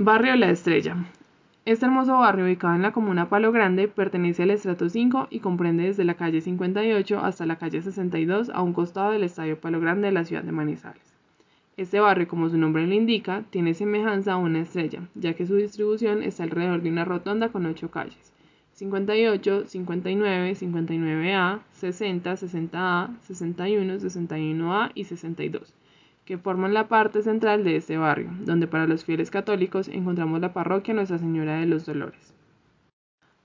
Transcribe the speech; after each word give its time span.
Barrio 0.00 0.36
La 0.36 0.48
Estrella. 0.48 0.96
Este 1.64 1.84
hermoso 1.84 2.18
barrio, 2.18 2.44
ubicado 2.44 2.76
en 2.76 2.82
la 2.82 2.92
comuna 2.92 3.28
Palo 3.28 3.50
Grande, 3.50 3.88
pertenece 3.88 4.44
al 4.44 4.52
estrato 4.52 4.88
5 4.88 5.26
y 5.28 5.40
comprende 5.40 5.82
desde 5.82 6.04
la 6.04 6.14
calle 6.14 6.40
58 6.40 7.18
hasta 7.18 7.46
la 7.46 7.56
calle 7.56 7.82
62 7.82 8.48
a 8.50 8.62
un 8.62 8.74
costado 8.74 9.10
del 9.10 9.24
estadio 9.24 9.60
Palo 9.60 9.80
Grande 9.80 10.06
de 10.06 10.12
la 10.12 10.24
ciudad 10.24 10.44
de 10.44 10.52
Manizales. 10.52 11.02
Este 11.76 11.98
barrio, 11.98 12.28
como 12.28 12.48
su 12.48 12.58
nombre 12.58 12.86
lo 12.86 12.94
indica, 12.94 13.42
tiene 13.50 13.74
semejanza 13.74 14.34
a 14.34 14.36
una 14.36 14.60
estrella, 14.60 15.00
ya 15.16 15.34
que 15.34 15.48
su 15.48 15.56
distribución 15.56 16.22
está 16.22 16.44
alrededor 16.44 16.80
de 16.80 16.90
una 16.90 17.04
rotonda 17.04 17.48
con 17.48 17.66
8 17.66 17.90
calles. 17.90 18.32
58, 18.74 19.66
59, 19.66 20.54
59A, 20.54 21.58
60, 21.72 22.32
60A, 22.34 23.18
61, 23.22 23.94
61A 23.94 24.92
y 24.94 25.02
62 25.02 25.74
que 26.28 26.36
forman 26.36 26.74
la 26.74 26.88
parte 26.88 27.22
central 27.22 27.64
de 27.64 27.76
este 27.76 27.96
barrio, 27.96 28.28
donde 28.44 28.66
para 28.66 28.86
los 28.86 29.02
fieles 29.02 29.30
católicos 29.30 29.88
encontramos 29.88 30.42
la 30.42 30.52
parroquia 30.52 30.92
Nuestra 30.92 31.16
Señora 31.16 31.58
de 31.58 31.64
los 31.64 31.86
Dolores. 31.86 32.34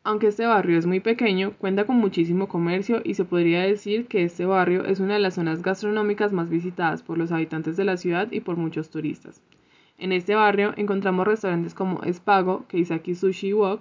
Aunque 0.04 0.28
este 0.28 0.46
barrio 0.46 0.78
es 0.78 0.86
muy 0.86 1.00
pequeño, 1.00 1.54
cuenta 1.60 1.86
con 1.86 1.96
muchísimo 1.96 2.50
comercio 2.50 3.00
y 3.02 3.14
se 3.14 3.24
podría 3.24 3.62
decir 3.62 4.08
que 4.08 4.26
este 4.26 4.46
barrio 4.46 4.84
es 4.84 5.00
una 5.00 5.14
de 5.14 5.22
las 5.22 5.36
zonas 5.36 5.62
gastronómicas 5.62 6.34
más 6.34 6.50
visitadas 6.50 7.04
por 7.04 7.18
los 7.18 7.32
habitantes 7.32 7.78
de 7.78 7.86
la 7.86 7.96
ciudad 7.96 8.30
y 8.34 8.42
por 8.42 8.58
muchos 8.58 8.90
turistas. 8.90 9.42
En 9.98 10.12
este 10.12 10.36
barrio 10.36 10.74
encontramos 10.76 11.26
restaurantes 11.26 11.74
como 11.74 12.04
Espago, 12.04 12.66
Keisaki 12.68 13.16
Sushi 13.16 13.54
Wok, 13.54 13.80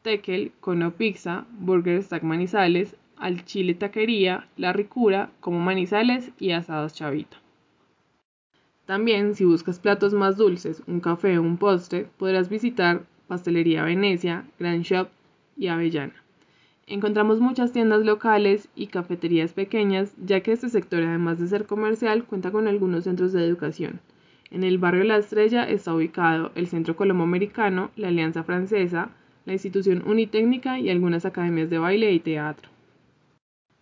Tekel, 0.00 0.52
Kono 0.60 0.92
Pizza, 0.92 1.44
Burger 1.58 2.02
Stack 2.02 2.22
Manizales, 2.22 2.96
Al 3.18 3.44
Chile 3.44 3.74
Taquería, 3.74 4.48
La 4.56 4.72
Ricura, 4.72 5.28
como 5.40 5.60
Manizales 5.60 6.30
y 6.38 6.52
Asados 6.52 6.94
Chavita. 6.94 7.43
También, 8.86 9.34
si 9.34 9.44
buscas 9.44 9.78
platos 9.78 10.12
más 10.12 10.36
dulces, 10.36 10.82
un 10.86 11.00
café 11.00 11.38
o 11.38 11.42
un 11.42 11.56
postre, 11.56 12.06
podrás 12.18 12.50
visitar 12.50 13.02
Pastelería 13.28 13.82
Venecia, 13.82 14.44
Grand 14.58 14.82
Shop 14.82 15.08
y 15.56 15.68
Avellana. 15.68 16.12
Encontramos 16.86 17.40
muchas 17.40 17.72
tiendas 17.72 18.04
locales 18.04 18.68
y 18.76 18.88
cafeterías 18.88 19.54
pequeñas, 19.54 20.12
ya 20.22 20.40
que 20.40 20.52
este 20.52 20.68
sector, 20.68 21.02
además 21.02 21.38
de 21.38 21.48
ser 21.48 21.64
comercial, 21.64 22.24
cuenta 22.24 22.50
con 22.50 22.68
algunos 22.68 23.04
centros 23.04 23.32
de 23.32 23.42
educación. 23.42 24.00
En 24.50 24.64
el 24.64 24.76
barrio 24.76 25.04
La 25.04 25.16
Estrella 25.16 25.64
está 25.64 25.94
ubicado 25.94 26.52
el 26.54 26.66
Centro 26.66 26.94
Colombo 26.94 27.24
Americano, 27.24 27.90
la 27.96 28.08
Alianza 28.08 28.44
Francesa, 28.44 29.08
la 29.46 29.54
institución 29.54 30.02
Unitécnica 30.06 30.78
y 30.78 30.90
algunas 30.90 31.24
academias 31.24 31.70
de 31.70 31.78
baile 31.78 32.12
y 32.12 32.20
teatro. 32.20 32.73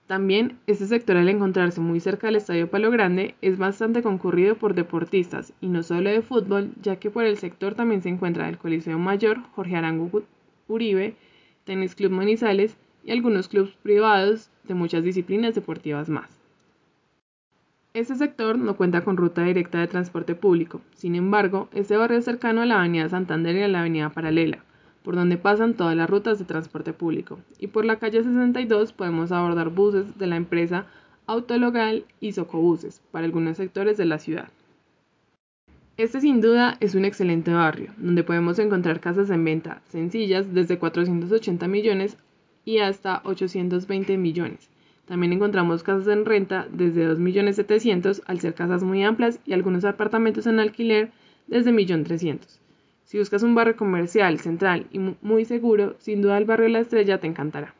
También, 0.07 0.59
este 0.67 0.87
sector 0.87 1.17
al 1.17 1.29
encontrarse 1.29 1.81
muy 1.81 2.01
cerca 2.01 2.27
del 2.27 2.37
Estadio 2.37 2.69
Palo 2.69 2.91
Grande 2.91 3.35
es 3.41 3.57
bastante 3.57 4.03
concurrido 4.03 4.57
por 4.57 4.75
deportistas, 4.75 5.53
y 5.61 5.69
no 5.69 5.83
solo 5.83 6.11
de 6.11 6.23
fútbol, 6.23 6.73
ya 6.83 6.97
que 6.97 7.11
por 7.11 7.25
el 7.25 7.39
sector 7.39 7.75
también 7.75 8.03
se 8.03 8.09
encuentra 8.09 8.49
el 8.49 8.59
Coliseo 8.59 8.99
Mayor, 8.99 9.39
Jorge 9.55 9.77
Arango 9.77 10.23
Uribe, 10.69 11.15
Tenis 11.65 11.95
Club 11.95 12.11
Manizales 12.11 12.77
y 13.05 13.13
algunos 13.13 13.49
clubes 13.49 13.73
privados 13.83 14.51
de 14.65 14.75
muchas 14.75 15.05
disciplinas 15.05 15.55
deportivas 15.55 16.09
más. 16.09 16.29
Este 17.95 18.15
sector 18.17 18.59
no 18.59 18.77
cuenta 18.77 19.03
con 19.03 19.17
ruta 19.17 19.45
directa 19.45 19.79
de 19.79 19.87
transporte 19.87 20.35
público, 20.35 20.81
sin 20.95 21.15
embargo, 21.15 21.69
este 21.73 21.97
barrio 21.97 22.19
es 22.19 22.25
cercano 22.25 22.63
a 22.63 22.67
la 22.67 22.81
Avenida 22.81 23.09
Santander 23.09 23.55
y 23.55 23.63
a 23.63 23.69
la 23.69 23.81
Avenida 23.81 24.09
Paralela, 24.11 24.65
por 25.03 25.17
donde 25.17 25.37
pasan 25.37 25.75
todas 25.75 25.97
las 25.97 26.09
rutas 26.09 26.39
de 26.39 26.45
transporte 26.45 26.93
público, 26.93 27.39
y 27.59 27.69
por 27.69 27.85
la 27.85 27.99
calle 27.99 28.23
62 28.23 28.93
podemos 28.93 29.33
abordar 29.33 29.71
buses 29.71 30.19
de 30.19 30.27
la 30.27 30.37
empresa 30.37 30.87
Autologal 31.27 32.05
y 32.21 32.33
Socobuses 32.33 33.01
para 33.11 33.25
algunos 33.25 33.57
sectores 33.57 33.97
de 33.97 34.05
la 34.05 34.19
ciudad. 34.19 34.49
Este 35.99 36.21
sin 36.21 36.41
duda 36.41 36.79
es 36.81 36.95
un 36.95 37.05
excelente 37.05 37.53
barrio, 37.53 37.93
donde 37.99 38.25
podemos 38.25 38.59
encontrar 38.59 39.01
casas 39.01 39.29
en 39.31 39.45
venta 39.45 39.83
sencillas 39.89 40.53
desde 40.55 40.79
480 40.79 41.69
millones 41.69 42.17
y 42.65 42.79
hasta 42.79 43.21
820 43.25 44.17
millones. 44.17 44.71
También 45.07 45.33
encontramos 45.33 45.83
casas 45.83 46.09
en 46.09 46.25
renta 46.25 46.67
desde 46.73 47.07
2.700.000 47.09 48.23
al 48.27 48.41
ser 48.41 48.55
casas 48.55 48.83
muy 48.83 49.03
amplias 49.05 49.39
y 49.45 49.53
algunos 49.53 49.85
apartamentos 49.85 50.47
en 50.47 50.61
alquiler 50.61 51.13
desde 51.47 51.73
1.300.000. 51.73 52.62
Si 53.13 53.19
buscas 53.19 53.43
un 53.43 53.55
barrio 53.55 53.77
comercial, 53.77 54.41
central 54.41 54.87
y 54.91 54.99
muy 54.99 55.45
seguro, 55.45 55.97
sin 55.99 56.23
duda 56.23 56.39
el 56.39 56.47
barrio 56.47 56.69
La 56.69 56.81
Estrella 56.81 57.21
te 57.21 57.27
encantará. 57.27 57.75